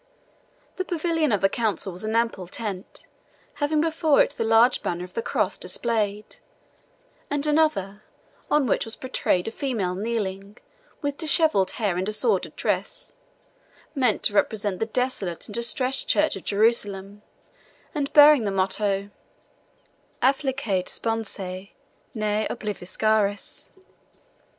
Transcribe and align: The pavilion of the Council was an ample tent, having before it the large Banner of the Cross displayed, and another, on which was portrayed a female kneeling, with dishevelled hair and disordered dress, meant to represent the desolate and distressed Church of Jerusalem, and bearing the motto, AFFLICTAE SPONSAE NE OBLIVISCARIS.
The 0.77 0.83
pavilion 0.83 1.31
of 1.31 1.41
the 1.41 1.47
Council 1.47 1.91
was 1.91 2.03
an 2.03 2.15
ample 2.15 2.47
tent, 2.47 3.05
having 3.61 3.81
before 3.81 4.19
it 4.23 4.31
the 4.31 4.43
large 4.43 4.81
Banner 4.81 5.03
of 5.03 5.13
the 5.13 5.21
Cross 5.21 5.59
displayed, 5.59 6.37
and 7.29 7.45
another, 7.45 8.01
on 8.49 8.65
which 8.65 8.83
was 8.83 8.95
portrayed 8.95 9.47
a 9.47 9.51
female 9.51 9.93
kneeling, 9.93 10.57
with 11.03 11.17
dishevelled 11.17 11.73
hair 11.73 11.97
and 11.97 12.05
disordered 12.07 12.55
dress, 12.55 13.13
meant 13.93 14.23
to 14.23 14.33
represent 14.33 14.79
the 14.79 14.87
desolate 14.87 15.47
and 15.47 15.53
distressed 15.53 16.09
Church 16.09 16.35
of 16.35 16.45
Jerusalem, 16.45 17.21
and 17.93 18.11
bearing 18.11 18.43
the 18.45 18.49
motto, 18.49 19.11
AFFLICTAE 20.23 20.85
SPONSAE 20.89 21.75
NE 22.15 22.47
OBLIVISCARIS. 22.47 23.69